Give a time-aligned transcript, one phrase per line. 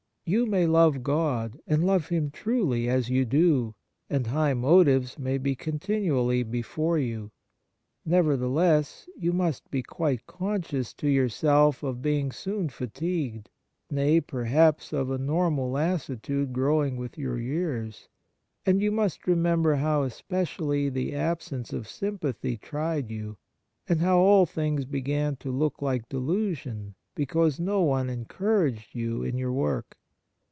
[0.23, 3.75] You may love God, and love Him truly, as you do,
[4.09, 7.31] and high motives may be 32 Kindness continually before you.
[8.05, 13.49] Nevertheless, you must be quite conscious to yourself of being soon fatigued—
[13.89, 18.07] nay, perhaps of a normal lassitude growing with your years;
[18.65, 23.35] and you must remember how especially the absence of sympathy tried you,
[23.89, 29.37] and how all things began to look like delusion because no one encouraged you in
[29.37, 29.97] your work.